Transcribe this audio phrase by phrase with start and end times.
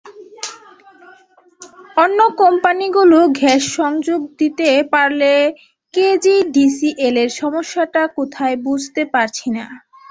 [1.97, 5.33] অন্য কোম্পানিগুলো গ্যাস-সংযোগ দিতে পারলে
[5.93, 9.65] কেজিডিসিএলের সমস্যাটা কোথায় বুঝতে পারছি না।